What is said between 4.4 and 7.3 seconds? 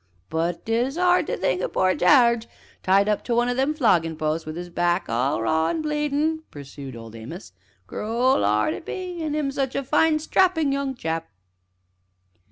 wi' 'is back all raw an' bleedin!" pursued Old